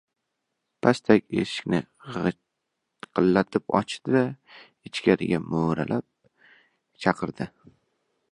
Pastak 0.85 1.27
eshikni 1.41 1.81
g‘iyqillatib 2.13 3.75
ochdi-da, 3.81 4.23
ichkariga 4.91 5.41
mo‘- 5.53 5.69
ralab 5.81 6.53
chaqirdi: 7.05 7.49